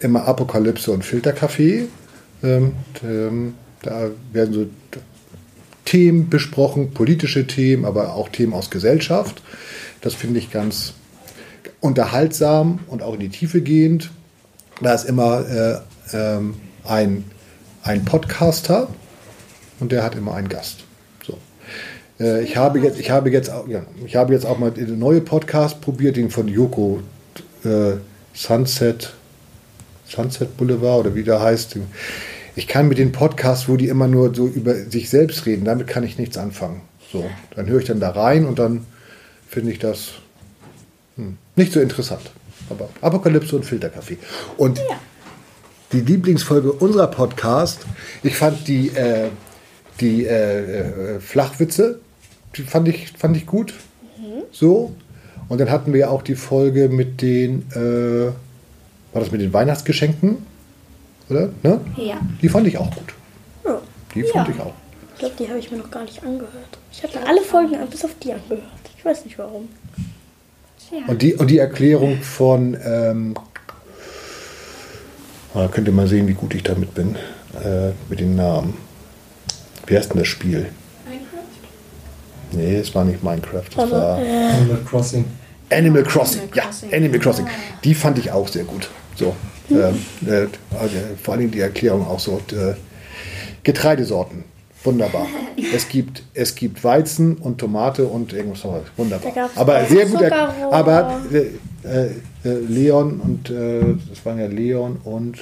immer 0.00 0.26
Apokalypse 0.26 0.90
und 0.90 1.04
Filterkaffee. 1.04 1.88
Ähm, 2.42 2.72
ähm, 3.04 3.54
Da 3.82 4.10
werden 4.32 4.52
so 4.54 4.66
Themen 5.84 6.28
besprochen, 6.30 6.92
politische 6.92 7.46
Themen, 7.46 7.84
aber 7.84 8.14
auch 8.14 8.28
Themen 8.28 8.52
aus 8.52 8.70
Gesellschaft. 8.70 9.42
Das 10.00 10.14
finde 10.14 10.38
ich 10.38 10.50
ganz 10.50 10.94
unterhaltsam 11.80 12.80
und 12.88 13.02
auch 13.02 13.14
in 13.14 13.20
die 13.20 13.28
Tiefe 13.28 13.60
gehend. 13.60 14.10
Da 14.80 14.94
ist 14.94 15.04
immer 15.04 15.46
äh, 15.48 16.16
ähm, 16.16 16.54
ein, 16.84 17.24
ein 17.82 18.04
Podcaster 18.04 18.88
und 19.78 19.92
der 19.92 20.02
hat 20.02 20.14
immer 20.14 20.34
einen 20.34 20.48
Gast. 20.48 20.84
So. 21.26 21.38
Äh, 22.18 22.42
ich, 22.44 22.56
habe 22.56 22.78
jetzt, 22.80 22.98
ich, 22.98 23.10
habe 23.10 23.30
jetzt, 23.30 23.50
auch- 23.50 23.68
ja, 23.68 23.82
ich 24.06 24.16
habe 24.16 24.32
jetzt 24.32 24.46
auch 24.46 24.58
mal 24.58 24.70
den 24.70 24.98
neue 24.98 25.20
Podcast 25.20 25.80
probiert, 25.80 26.16
den 26.16 26.30
von 26.30 26.48
Joko 26.48 27.00
äh, 27.64 27.92
Sunset, 28.34 29.12
Sunset 30.06 30.56
Boulevard 30.56 31.00
oder 31.00 31.14
wie 31.14 31.22
der 31.24 31.40
heißt. 31.40 31.76
Ich 32.60 32.68
kann 32.68 32.88
mit 32.88 32.98
den 32.98 33.10
Podcasts, 33.10 33.70
wo 33.70 33.78
die 33.78 33.88
immer 33.88 34.06
nur 34.06 34.34
so 34.34 34.46
über 34.46 34.74
sich 34.74 35.08
selbst 35.08 35.46
reden, 35.46 35.64
damit 35.64 35.86
kann 35.86 36.04
ich 36.04 36.18
nichts 36.18 36.36
anfangen. 36.36 36.82
So, 37.10 37.24
dann 37.56 37.66
höre 37.66 37.78
ich 37.78 37.86
dann 37.86 38.00
da 38.00 38.10
rein 38.10 38.44
und 38.44 38.58
dann 38.58 38.84
finde 39.48 39.72
ich 39.72 39.78
das 39.78 40.10
hm, 41.16 41.38
nicht 41.56 41.72
so 41.72 41.80
interessant. 41.80 42.20
Aber 42.68 42.90
Apokalypse 43.00 43.56
und 43.56 43.64
Filterkaffee. 43.64 44.18
Und 44.58 44.78
die 45.92 46.00
Lieblingsfolge 46.00 46.70
unserer 46.70 47.06
Podcast, 47.06 47.86
ich 48.22 48.36
fand 48.36 48.68
die, 48.68 48.88
äh, 48.88 49.30
die 50.00 50.26
äh, 50.26 51.14
äh, 51.14 51.20
Flachwitze, 51.20 51.98
die 52.56 52.64
fand 52.64 52.88
ich, 52.88 53.12
fand 53.16 53.38
ich 53.38 53.46
gut. 53.46 53.72
So. 54.52 54.94
Und 55.48 55.62
dann 55.62 55.70
hatten 55.70 55.94
wir 55.94 56.00
ja 56.00 56.08
auch 56.10 56.20
die 56.20 56.34
Folge 56.34 56.90
mit 56.90 57.22
den, 57.22 57.62
äh, 57.72 58.26
war 59.14 59.22
das 59.22 59.32
mit 59.32 59.40
den 59.40 59.54
Weihnachtsgeschenken? 59.54 60.49
Oder? 61.30 61.50
Ne? 61.62 61.80
Ja. 61.96 62.20
Die 62.42 62.48
fand 62.48 62.66
ich 62.66 62.76
auch 62.76 62.90
gut. 62.94 63.14
Ja. 63.64 63.80
Die 64.14 64.22
fand 64.24 64.48
Ja. 64.48 64.54
ich 64.54 64.60
auch. 64.60 64.72
Ich 65.14 65.18
glaube, 65.20 65.34
die 65.38 65.48
habe 65.48 65.58
ich 65.58 65.70
mir 65.70 65.76
noch 65.78 65.90
gar 65.90 66.02
nicht 66.02 66.22
angehört. 66.24 66.78
Ich 66.92 67.02
habe 67.02 67.26
alle 67.26 67.42
Folgen 67.42 67.76
bis 67.90 68.04
auf 68.04 68.10
die 68.22 68.32
angehört. 68.32 68.62
Ich 68.96 69.04
weiß 69.04 69.24
nicht 69.24 69.38
warum. 69.38 69.68
Ja. 70.90 70.98
Und 71.06 71.22
die, 71.22 71.34
und 71.34 71.48
die 71.48 71.58
Erklärung 71.58 72.20
von, 72.20 72.76
ähm, 72.84 73.34
ah, 75.54 75.68
könnt 75.68 75.86
ihr 75.86 75.92
mal 75.92 76.08
sehen, 76.08 76.26
wie 76.26 76.32
gut 76.34 76.54
ich 76.54 76.62
damit 76.64 76.94
bin, 76.94 77.14
äh, 77.64 77.90
mit 78.08 78.18
den 78.20 78.34
Namen. 78.34 78.76
Wie 79.86 79.96
heißt 79.96 80.10
denn 80.12 80.18
das 80.18 80.28
Spiel? 80.28 80.70
Nee, 82.52 82.76
es 82.78 82.92
war 82.96 83.04
nicht 83.04 83.22
Minecraft, 83.22 83.62
es 83.70 83.76
war 83.76 84.16
Animal 84.18 84.78
Crossing. 84.84 85.24
Animal 85.70 86.02
Crossing. 86.02 86.40
Animal 86.42 86.56
Ja, 86.56 86.62
Crossing. 86.64 86.92
Animal 86.94 87.20
Crossing. 87.20 87.46
Die 87.84 87.94
fand 87.94 88.18
ich 88.18 88.32
auch 88.32 88.48
sehr 88.48 88.64
gut. 88.64 88.88
So, 89.14 89.36
äh, 89.70 90.46
also 90.78 90.96
vor 91.22 91.34
allem 91.34 91.50
die 91.50 91.60
Erklärung 91.60 92.06
auch 92.06 92.20
so. 92.20 92.40
Äh, 92.52 92.74
Getreidesorten. 93.62 94.44
Wunderbar. 94.84 95.26
Es 95.74 95.88
gibt, 95.88 96.22
es 96.32 96.54
gibt 96.54 96.82
Weizen 96.84 97.36
und 97.36 97.58
Tomate 97.58 98.06
und 98.06 98.32
irgendwas. 98.32 98.64
anderes. 98.64 98.86
Wunderbar. 98.96 99.50
Aber 99.56 99.84
sehr 99.84 100.06
gut. 100.06 100.22
er-. 100.22 100.72
Aber 100.72 101.20
äh, 101.30 101.48
äh, 101.86 102.10
Leon 102.44 103.20
und 103.20 103.50
äh, 103.50 103.94
das 104.08 104.24
waren 104.24 104.38
ja 104.38 104.46
Leon 104.46 104.98
und 105.04 105.38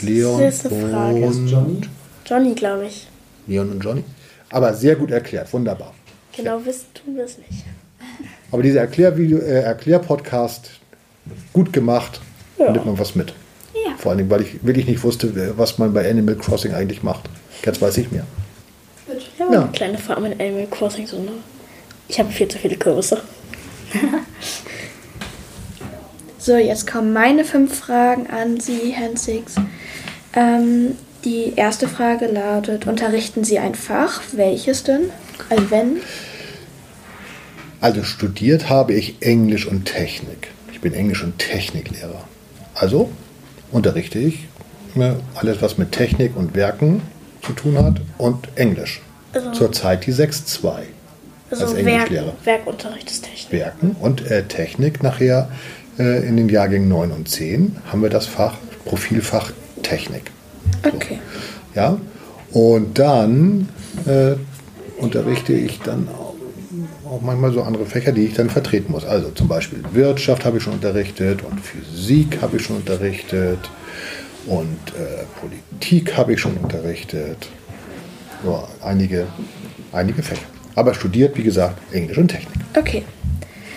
Leon 0.00 0.40
Das 0.40 0.56
ist 0.64 0.72
eine 0.72 0.90
Frage. 0.90 1.16
und 1.20 1.46
Johnny? 1.46 1.80
Johnny, 2.26 2.54
glaube 2.54 2.86
ich. 2.86 3.06
Leon 3.46 3.70
und 3.70 3.84
Johnny. 3.84 4.02
Aber 4.50 4.74
sehr 4.74 4.96
gut 4.96 5.12
erklärt. 5.12 5.52
Wunderbar. 5.52 5.94
Genau 6.36 6.64
wissen 6.64 6.86
tun 6.94 7.14
wir 7.16 7.24
es 7.24 7.38
nicht. 7.38 7.64
Aber 8.50 8.62
dieser 8.62 8.80
Erklärvideo, 8.80 9.38
äh, 9.38 9.60
Erklärpodcast, 9.60 10.70
gut 11.52 11.72
gemacht, 11.72 12.20
Ja. 12.62 12.66
da 12.68 12.72
nimmt 12.72 12.86
man 12.86 12.98
was 12.98 13.14
mit. 13.14 13.32
Ja. 13.74 13.94
Vor 13.98 14.12
allem, 14.12 14.28
weil 14.30 14.42
ich 14.42 14.64
wirklich 14.64 14.86
nicht 14.86 15.02
wusste, 15.02 15.54
was 15.56 15.78
man 15.78 15.92
bei 15.94 16.08
Animal 16.08 16.36
Crossing 16.36 16.74
eigentlich 16.74 17.02
macht. 17.02 17.22
Jetzt 17.64 17.80
weiß 17.80 17.96
ich 17.98 18.10
mehr. 18.10 18.24
Ich 19.16 19.30
habe 19.40 19.54
Ja. 19.54 19.62
eine 19.62 19.72
kleine 19.72 19.98
Farm 19.98 20.24
in 20.26 20.32
Animal 20.32 20.66
Crossing. 20.70 21.06
So, 21.06 21.18
ne? 21.18 21.32
Ich 22.08 22.18
habe 22.18 22.30
viel 22.30 22.48
zu 22.48 22.58
viele 22.58 22.76
Kürbisse. 22.76 23.20
So, 26.38 26.56
jetzt 26.56 26.90
kommen 26.90 27.12
meine 27.12 27.44
fünf 27.44 27.78
Fragen 27.78 28.26
an 28.26 28.58
Sie, 28.58 28.90
Herrn 28.90 29.16
Six. 29.16 29.54
Ähm, 30.34 30.96
die 31.24 31.52
erste 31.54 31.86
Frage 31.86 32.26
lautet, 32.26 32.88
unterrichten 32.88 33.44
Sie 33.44 33.60
ein 33.60 33.76
Fach? 33.76 34.20
Welches 34.32 34.82
denn? 34.82 35.10
Also 35.50 35.70
wenn? 35.70 35.98
Also 37.80 38.02
studiert 38.02 38.68
habe 38.68 38.92
ich 38.94 39.16
Englisch 39.20 39.66
und 39.68 39.84
Technik. 39.84 40.48
Ich 40.72 40.80
bin 40.80 40.94
Englisch- 40.94 41.22
und 41.22 41.38
Techniklehrer. 41.38 42.24
Also 42.74 43.10
unterrichte 43.70 44.18
ich 44.18 44.48
alles, 45.34 45.62
was 45.62 45.78
mit 45.78 45.92
Technik 45.92 46.36
und 46.36 46.54
Werken 46.54 47.02
zu 47.42 47.52
tun 47.52 47.78
hat 47.78 48.00
und 48.18 48.48
Englisch. 48.56 49.00
Zurzeit 49.54 50.06
die 50.06 50.12
6.2 50.12 50.70
Also 51.50 51.64
als 51.64 51.74
Werk, 51.74 51.86
Englischlehrer. 51.86 52.32
Werkunterricht 52.44 53.10
ist 53.10 53.24
Technik. 53.24 53.52
Werken 53.52 53.96
und 53.98 54.30
äh, 54.30 54.44
Technik 54.44 55.02
nachher 55.02 55.48
äh, 55.98 56.26
in 56.26 56.36
den 56.36 56.48
Jahrgängen 56.48 56.88
9 56.88 57.10
und 57.12 57.28
10 57.28 57.76
haben 57.90 58.02
wir 58.02 58.10
das 58.10 58.26
Fach, 58.26 58.56
Profilfach 58.84 59.52
Technik. 59.82 60.30
Okay. 60.84 61.18
Ja? 61.74 61.98
Und 62.52 62.98
dann 62.98 63.68
äh, 64.06 64.34
unterrichte 64.98 65.54
ich 65.54 65.80
dann 65.80 66.08
auch, 67.12 67.20
manchmal 67.20 67.52
so 67.52 67.62
andere 67.62 67.86
Fächer, 67.86 68.12
die 68.12 68.26
ich 68.26 68.34
dann 68.34 68.50
vertreten 68.50 68.92
muss. 68.92 69.04
Also 69.04 69.30
zum 69.30 69.48
Beispiel 69.48 69.82
Wirtschaft 69.92 70.44
habe 70.44 70.58
ich 70.58 70.62
schon 70.62 70.74
unterrichtet 70.74 71.42
und 71.42 71.60
Physik 71.60 72.40
habe 72.40 72.56
ich 72.56 72.64
schon 72.64 72.76
unterrichtet 72.76 73.58
und 74.46 74.78
äh, 74.98 75.24
Politik 75.40 76.16
habe 76.16 76.34
ich 76.34 76.40
schon 76.40 76.56
unterrichtet. 76.56 77.48
So, 78.44 78.66
einige, 78.82 79.26
einige 79.92 80.22
Fächer. 80.22 80.46
Aber 80.74 80.94
studiert, 80.94 81.36
wie 81.36 81.42
gesagt, 81.42 81.78
Englisch 81.92 82.18
und 82.18 82.28
Technik. 82.28 82.58
Okay. 82.76 83.04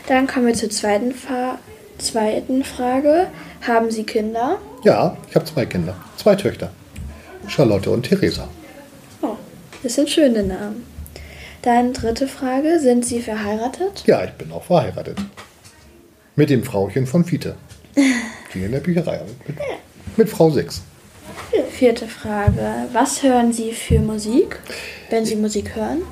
Dann 0.07 0.27
kommen 0.27 0.47
wir 0.47 0.53
zur 0.53 0.69
zweiten, 0.69 1.11
Fa 1.11 1.59
zweiten 1.97 2.63
Frage. 2.63 3.27
Haben 3.61 3.89
Sie 3.89 4.03
Kinder? 4.03 4.59
Ja, 4.83 5.17
ich 5.29 5.35
habe 5.35 5.45
zwei 5.45 5.65
Kinder, 5.65 5.95
zwei 6.17 6.35
Töchter. 6.35 6.71
Charlotte 7.47 7.89
und 7.89 8.03
Theresa. 8.03 8.47
Oh, 9.21 9.35
das 9.83 9.95
sind 9.95 10.09
schöne 10.09 10.43
Namen. 10.43 10.94
Dann 11.65 11.93
dritte 11.93 12.27
Frage. 12.27 12.79
Sind 12.79 13.05
Sie 13.05 13.21
verheiratet? 13.21 14.03
Ja, 14.05 14.23
ich 14.23 14.31
bin 14.33 14.51
auch 14.51 14.63
verheiratet. 14.63 15.17
Mit 16.35 16.51
dem 16.51 16.63
Frauchen 16.63 17.07
von 17.07 17.25
Fiete. 17.25 17.55
Die 18.53 18.63
in 18.63 18.71
der 18.71 18.81
Bücherei. 18.81 19.21
Mit, 19.47 19.57
mit 20.15 20.29
Frau 20.29 20.51
Six. 20.51 20.83
Vierte 21.71 22.07
Frage. 22.07 22.87
Was 22.93 23.23
hören 23.23 23.51
Sie 23.51 23.71
für 23.71 23.99
Musik, 23.99 24.59
wenn 25.09 25.25
Sie 25.25 25.35
Musik 25.35 25.75
hören? 25.75 26.03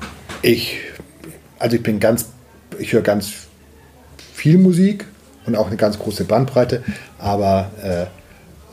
Ich, 0.42 0.80
also 1.60 1.76
ich 1.76 1.82
bin 1.84 2.00
ganz, 2.00 2.30
ich 2.80 2.92
höre 2.92 3.02
ganz 3.02 3.32
viel 4.32 4.58
Musik 4.58 5.06
und 5.46 5.54
auch 5.54 5.68
eine 5.68 5.76
ganz 5.76 6.00
große 6.00 6.24
Bandbreite, 6.24 6.82
aber 7.18 7.70
äh, 7.80 8.23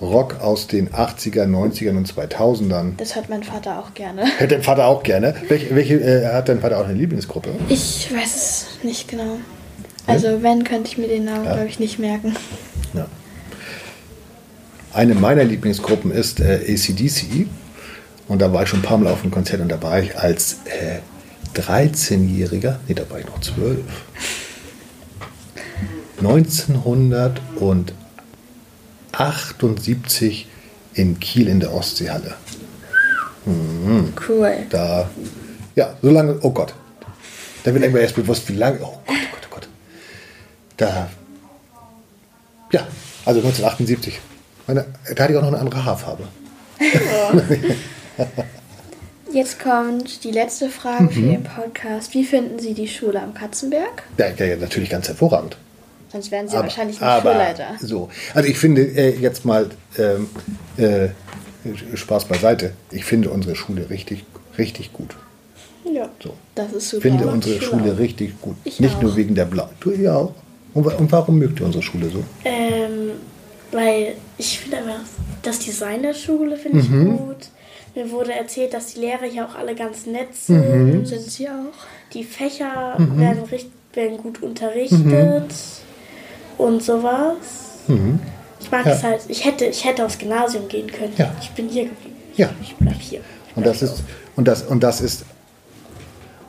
Rock 0.01 0.41
aus 0.41 0.65
den 0.67 0.89
80er, 0.89 1.43
90ern 1.45 1.95
und 1.95 2.11
2000ern 2.11 2.93
Das 2.97 3.15
hört 3.15 3.29
mein 3.29 3.43
Vater 3.43 3.79
auch 3.79 3.93
gerne. 3.93 4.23
hört 4.39 4.51
dein 4.51 4.63
Vater 4.63 4.87
auch 4.87 5.03
gerne. 5.03 5.35
Welche, 5.47 5.75
welche 5.75 5.95
äh, 6.01 6.25
hat 6.33 6.49
dein 6.49 6.59
Vater 6.59 6.79
auch 6.79 6.85
eine 6.85 6.93
Lieblingsgruppe? 6.95 7.49
Ich 7.69 8.09
weiß 8.11 8.35
es 8.35 8.65
nicht 8.83 9.07
genau. 9.07 9.37
Also 10.07 10.41
wenn, 10.41 10.63
könnte 10.63 10.89
ich 10.89 10.97
mir 10.97 11.07
den 11.07 11.25
Namen, 11.25 11.45
Ja. 11.45 11.53
glaube 11.53 11.67
ich, 11.67 11.79
nicht 11.79 11.99
merken. 11.99 12.35
Ja. 12.95 13.05
Eine 14.93 15.13
meiner 15.15 15.43
Lieblingsgruppen 15.43 16.11
ist 16.11 16.39
äh, 16.39 16.59
ACDC. 16.67 17.45
Und 18.27 18.41
da 18.41 18.51
war 18.53 18.63
ich 18.63 18.69
schon 18.69 18.79
ein 18.79 18.83
paar 18.83 18.97
Mal 18.97 19.11
auf 19.11 19.21
einem 19.21 19.31
Konzert 19.31 19.61
und 19.61 19.69
da 19.69 19.81
war 19.83 19.99
ich 20.01 20.17
als 20.17 20.57
äh, 20.65 20.99
13-Jähriger, 21.59 22.77
nee, 22.87 22.93
da 22.93 23.03
war 23.09 23.19
ich 23.19 23.25
noch 23.25 23.39
12, 23.41 23.79
1978 29.11 30.47
in 30.93 31.19
Kiel 31.19 31.47
in 31.47 31.59
der 31.59 31.73
Ostseehalle. 31.73 32.35
Cool. 34.27 34.65
Da, 34.69 35.09
ja, 35.75 35.95
so 36.01 36.09
lange, 36.09 36.37
oh 36.41 36.51
Gott. 36.51 36.73
Da 37.63 37.73
wird 37.73 37.83
irgendwann 37.83 38.03
erst 38.03 38.15
bewusst, 38.15 38.47
wie 38.49 38.55
lange, 38.55 38.79
oh 38.81 38.99
Gott, 39.05 39.17
oh 39.17 39.27
Gott, 39.31 39.47
oh 39.49 39.53
Gott. 39.55 39.67
Da, 40.77 41.09
ja, 42.71 42.87
also 43.25 43.39
1978. 43.39 44.19
Meine, 44.67 44.85
da 45.15 45.23
hatte 45.23 45.33
ich 45.33 45.37
auch 45.37 45.43
noch 45.43 45.49
eine 45.49 45.59
andere 45.59 45.83
Haarfarbe. 45.83 46.23
Jetzt 49.33 49.59
kommt 49.59 50.23
die 50.23 50.31
letzte 50.31 50.69
Frage 50.69 51.09
für 51.09 51.21
den 51.21 51.43
Podcast. 51.43 52.13
Wie 52.13 52.25
finden 52.25 52.59
Sie 52.59 52.73
die 52.73 52.87
Schule 52.87 53.21
am 53.21 53.33
Katzenberg? 53.33 54.03
Ja, 54.17 54.27
ja 54.27 54.55
natürlich 54.57 54.89
ganz 54.89 55.07
hervorragend. 55.07 55.57
Sonst 56.11 56.31
wären 56.31 56.47
Sie 56.47 56.55
Aber- 56.55 56.63
wahrscheinlich 56.63 56.97
nicht 56.99 57.03
aber 57.07 57.31
Schulleiter. 57.31 57.67
So, 57.79 58.09
also 58.33 58.49
ich 58.49 58.57
finde 58.57 58.81
äh, 58.83 59.15
jetzt 59.17 59.45
mal 59.45 59.69
ähm, 59.97 60.29
äh, 60.77 61.09
Spaß 61.95 62.25
beiseite. 62.25 62.73
Ich 62.91 63.05
finde 63.05 63.29
unsere 63.29 63.55
Schule 63.55 63.89
richtig, 63.89 64.25
richtig 64.57 64.91
gut. 64.93 65.15
Ja. 65.85 66.09
So. 66.21 66.33
Das 66.55 66.71
ist 66.73 66.83
Ich 66.85 66.89
super. 66.89 67.01
finde 67.03 67.27
unsere 67.27 67.55
ich 67.55 67.63
Schule 67.63 67.93
auch. 67.93 67.97
richtig 67.99 68.39
gut. 68.41 68.55
Ich 68.63 68.79
Nicht 68.79 68.95
auch. 68.97 69.01
nur 69.03 69.15
wegen 69.15 69.35
der 69.35 69.45
Blau. 69.45 69.69
Du 69.79 69.91
ja 69.91 70.15
auch. 70.15 70.33
Und, 70.73 70.85
und 70.87 71.11
warum 71.11 71.37
mögt 71.39 71.59
ihr 71.59 71.65
unsere 71.65 71.83
Schule 71.83 72.09
so? 72.09 72.23
Ähm, 72.45 73.11
weil 73.71 74.15
ich 74.37 74.59
finde 74.59 74.77
einfach, 74.77 74.99
das 75.43 75.59
Design 75.59 76.01
der 76.03 76.13
Schule 76.13 76.57
finde 76.57 76.79
ich 76.79 76.89
Mhm. 76.89 77.17
gut. 77.17 77.49
Mir 77.95 78.09
wurde 78.11 78.33
erzählt, 78.33 78.73
dass 78.73 78.93
die 78.93 79.01
Lehrer 79.01 79.25
hier 79.29 79.45
auch 79.45 79.55
alle 79.55 79.75
ganz 79.75 80.05
nett 80.05 80.33
sind. 80.33 81.05
Sind 81.07 81.21
sie 81.23 81.49
auch? 81.49 82.13
Die 82.13 82.23
Fächer 82.23 82.95
werden, 82.97 83.43
richt- 83.51 83.69
werden 83.93 84.17
gut 84.17 84.41
unterrichtet 84.41 85.51
und 86.61 86.81
sowas. 86.83 87.35
Ich 88.59 88.71
mag 88.71 88.85
Ja. 88.85 88.91
es 88.93 89.03
halt. 89.03 89.21
Ich 89.27 89.43
hätte, 89.45 89.65
ich 89.65 89.83
hätte 89.85 90.05
aufs 90.05 90.17
Gymnasium 90.17 90.67
gehen 90.67 90.87
können. 90.91 91.13
Ja. 91.17 91.33
Ich 91.41 91.49
bin 91.51 91.67
hier 91.67 91.85
geblieben. 91.85 92.15
Ja. 92.35 92.49
Ich 92.61 92.75
bleib 92.75 92.99
hier. 93.01 93.19
Ich 93.49 93.57
Und 93.57 93.63
bleib 93.63 93.73
das 93.73 93.79
hier 93.79 93.87
ist 93.89 94.03
und 94.35 94.47
das 94.47 94.63
und 94.63 94.81
das 94.83 95.01
ist 95.01 95.25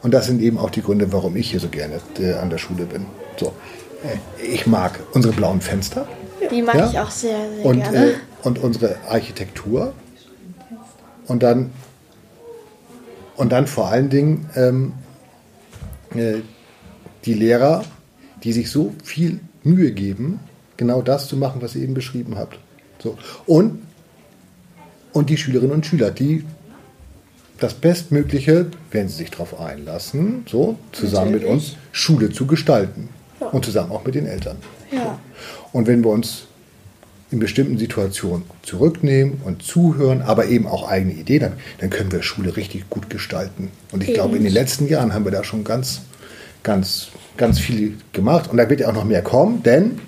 und 0.03 0.13
das 0.13 0.27
sind 0.27 0.41
eben 0.43 0.59
auch 0.59 0.71
die 0.71 0.83
Gründe, 0.83 1.13
warum 1.13 1.37
ich 1.37 1.51
hier 1.51 1.61
so 1.61 1.69
gerne 1.69 2.01
äh, 2.21 2.35
an 2.35 2.51
der 2.51 2.59
Schule 2.59 2.85
bin. 2.85 3.07
So, 3.39 3.53
äh, 4.05 4.45
ich 4.45 4.67
mag 4.67 5.01
unsere 5.13 5.33
blauen 5.35 5.61
Fenster 5.61 6.07
Die 6.51 6.63
mag 6.63 6.75
Ja. 6.77 6.91
ich 6.91 6.99
auch 6.99 7.11
sehr, 7.11 7.39
sehr 7.57 7.65
und 7.65 7.81
gerne. 7.83 8.11
äh, 8.11 8.15
und 8.43 8.59
unsere 8.59 8.97
Architektur 9.09 9.93
und 11.29 11.43
dann 11.43 11.71
und 13.37 13.51
dann 13.51 13.67
vor 13.67 13.89
allen 13.89 14.11
Dingen 14.11 14.49
ähm, 14.57 14.93
äh, 16.15 16.41
die 17.25 17.35
Lehrer, 17.35 17.85
die 18.45 18.53
sich 18.53 18.71
so 18.71 18.93
viel 19.05 19.41
Mühe 19.63 19.93
geben, 19.93 20.41
genau 20.77 21.03
das 21.03 21.29
zu 21.29 21.37
machen, 21.37 21.63
was 21.63 21.75
ihr 21.75 21.83
eben 21.83 21.95
beschrieben 21.95 22.37
habt. 22.37 22.59
So. 23.03 23.17
Und, 23.47 23.83
und 25.13 25.31
die 25.31 25.37
Schülerinnen 25.37 25.73
und 25.73 25.87
Schüler, 25.87 26.11
die 26.11 26.45
das 27.59 27.75
Bestmögliche, 27.75 28.67
wenn 28.91 29.09
sie 29.09 29.17
sich 29.17 29.31
darauf 29.31 29.61
einlassen, 29.61 30.45
so 30.49 30.77
zusammen 30.91 31.33
mit 31.33 31.45
uns 31.45 31.77
Schule 31.93 32.31
zu 32.31 32.47
gestalten. 32.47 33.09
Und 33.51 33.65
zusammen 33.65 33.91
auch 33.91 34.05
mit 34.05 34.15
den 34.15 34.27
Eltern. 34.27 34.57
Ja. 34.93 35.19
Und 35.73 35.89
wenn 35.89 36.05
wir 36.05 36.11
uns 36.11 36.47
in 37.33 37.39
bestimmten 37.39 37.79
Situationen 37.79 38.45
zurücknehmen 38.63 39.41
und 39.45 39.63
zuhören, 39.63 40.23
aber 40.23 40.47
eben 40.47 40.67
auch 40.67 40.89
eigene 40.89 41.15
Ideen, 41.15 41.41
dann, 41.41 41.53
dann 41.79 41.91
können 41.91 42.13
wir 42.13 42.23
Schule 42.23 42.57
richtig 42.57 42.89
gut 42.91 43.11
gestalten. 43.11 43.71
Und 43.91 44.03
ich 44.03 44.15
glaube, 44.15 44.37
in 44.37 44.45
den 44.45 44.53
letzten 44.53 44.87
Jahren 44.87 45.15
haben 45.15 45.25
wir 45.25 45.33
da 45.33 45.43
schon 45.43 45.65
ganz, 45.65 46.03
ganz, 46.63 47.09
ganz 47.37 47.59
viel 47.59 47.99
gemacht. 48.13 48.51
Und 48.51 48.57
da 48.59 48.69
wird 48.69 48.81
ja 48.81 48.89
auch 48.89 48.95
noch 48.95 49.05
mehr 49.05 49.23
kommen, 49.23 49.63
denn 49.63 50.01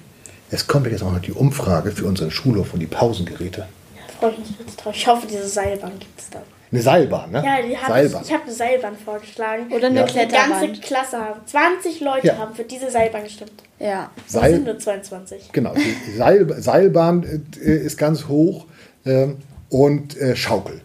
es 0.50 0.66
kommt 0.66 0.86
ja 0.86 0.92
jetzt 0.92 1.02
auch 1.02 1.12
noch 1.12 1.20
die 1.20 1.32
Umfrage 1.32 1.90
für 1.90 2.06
unseren 2.06 2.30
Schulhof 2.30 2.74
und 2.74 2.80
die 2.80 2.86
Pausengeräte. 2.86 3.66
Da 3.96 4.12
freue 4.18 4.32
ich 4.32 4.38
mich 4.38 4.58
jetzt 4.60 4.76
drauf. 4.76 4.94
Ich 4.96 5.06
hoffe, 5.06 5.26
diese 5.26 5.48
Seilbahn 5.48 5.92
gibt 5.98 6.18
es 6.20 6.30
da. 6.30 6.42
Eine 6.72 6.82
Seilbahn, 6.82 7.30
ne? 7.30 7.42
Ja, 7.44 7.56
die 7.66 7.76
hab 7.76 7.82
ich, 7.82 7.88
Seilbahn. 7.88 8.22
ich 8.24 8.32
habe 8.32 8.42
eine 8.44 8.52
Seilbahn 8.52 8.96
vorgeschlagen. 9.04 9.72
Oder 9.72 9.86
eine 9.86 10.00
Ja. 10.00 10.06
Die 10.06 10.14
ganze 10.14 10.28
Kletterbahn. 10.28 10.80
Klasse 10.80 11.18
haben. 11.18 11.40
20 11.46 12.00
Leute 12.00 12.26
Ja. 12.26 12.38
haben 12.38 12.54
für 12.54 12.64
diese 12.64 12.90
Seilbahn 12.90 13.22
gestimmt. 13.24 13.52
Ja. 13.78 14.10
Seil- 14.26 14.54
sind 14.54 14.64
nur 14.64 14.78
22. 14.78 15.50
Genau, 15.52 15.72
die 15.74 16.16
Seil, 16.16 16.46
Seilbahn 16.60 17.44
äh, 17.64 17.70
ist 17.76 17.96
ganz 17.96 18.26
hoch 18.26 18.66
ähm, 19.06 19.36
und 19.68 20.16
äh, 20.16 20.34
Schaukel. 20.34 20.80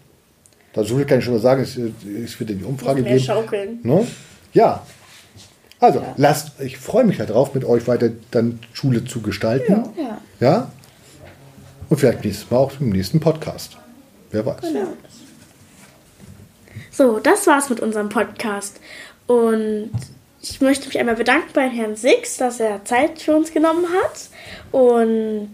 Dazu 0.74 1.04
kann 1.08 1.20
ich 1.20 1.26
schon 1.26 1.34
mal 1.34 1.40
sagen, 1.40 1.64
es, 1.64 1.76
äh, 1.78 1.92
es 2.24 2.40
wird 2.40 2.52
in 2.52 2.60
die 2.60 2.66
Umfrage 2.66 3.00
Noch 3.00 3.06
mehr 3.08 3.14
geben. 3.16 3.26
schaukeln. 3.26 3.80
Ne? 3.82 4.06
Ja. 4.54 4.84
Also, 5.80 6.04
lasst, 6.18 6.60
ich 6.60 6.78
freue 6.78 7.06
mich 7.06 7.18
darauf, 7.18 7.54
mit 7.54 7.64
euch 7.64 7.88
weiter 7.88 8.10
dann 8.32 8.60
Schule 8.74 9.06
zu 9.06 9.22
gestalten. 9.22 9.86
Ja. 9.98 10.18
Ja? 10.40 10.72
Und 11.90 11.98
vielleicht 11.98 12.24
nächstes 12.24 12.52
Mal 12.52 12.58
auch 12.58 12.72
im 12.80 12.90
nächsten 12.90 13.20
Podcast. 13.20 13.78
Wer 14.32 14.46
weiß. 14.46 14.62
So, 16.92 17.20
das 17.20 17.48
war's 17.48 17.70
mit 17.70 17.80
unserem 17.80 18.10
Podcast. 18.10 18.80
Und 19.28 19.92
ich 20.42 20.60
möchte 20.62 20.88
mich 20.88 21.00
einmal 21.00 21.16
bedanken 21.16 21.50
bei 21.54 21.70
Herrn 21.70 21.96
Six, 21.96 22.38
dass 22.38 22.60
er 22.60 22.84
Zeit 22.86 23.22
für 23.22 23.36
uns 23.36 23.54
genommen 23.54 23.86
hat. 24.04 24.30
Und 24.72 25.50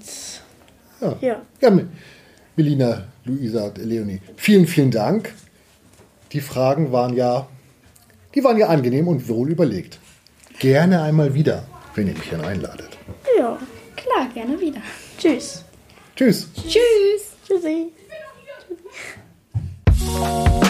Ja. 1.01 1.17
ja, 1.21 1.41
Ja, 1.61 1.69
Me- 1.69 1.87
Melina, 2.55 3.03
Luisa 3.25 3.65
und 3.65 3.77
Leonie, 3.77 4.21
vielen, 4.37 4.65
vielen 4.65 4.91
Dank. 4.91 5.33
Die 6.31 6.41
Fragen 6.41 6.91
waren 6.91 7.15
ja, 7.15 7.47
die 8.33 8.43
waren 8.43 8.57
ja 8.57 8.67
angenehm 8.67 9.07
und 9.07 9.27
wohl 9.29 9.49
überlegt 9.51 9.99
gerne 10.59 11.01
einmal 11.01 11.33
wieder, 11.33 11.63
wenn 11.95 12.07
ihr 12.07 12.13
mich 12.13 12.29
dann 12.29 12.41
einladet. 12.41 12.89
Ja, 13.37 13.57
klar, 13.95 14.27
gerne 14.33 14.59
wieder. 14.59 14.81
Tschüss. 15.17 15.63
Tschüss. 16.15 16.49
Tschüss. 16.53 17.35
Tschüssi. 17.47 17.91
Tschüssi. 19.87 20.64